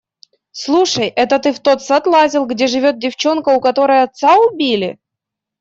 Слушай, 0.51 1.09
это 1.09 1.37
ты 1.37 1.53
в 1.53 1.59
тот 1.59 1.83
сад 1.83 2.07
лазил, 2.07 2.47
где 2.47 2.65
живет 2.65 2.97
девчонка, 2.97 3.49
у 3.49 3.61
которой 3.61 4.01
отца 4.01 4.35
убили? 4.39 4.97